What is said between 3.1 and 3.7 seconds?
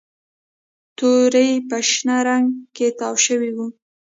شوي وو